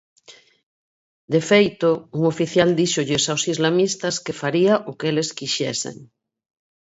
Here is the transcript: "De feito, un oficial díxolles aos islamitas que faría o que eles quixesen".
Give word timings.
"De 1.33 1.41
feito, 1.49 1.89
un 2.17 2.21
oficial 2.33 2.69
díxolles 2.79 3.23
aos 3.27 3.43
islamitas 3.53 4.15
que 4.25 4.37
faría 4.41 4.73
o 4.89 4.91
que 4.99 5.07
eles 5.11 5.29
quixesen". 5.37 5.97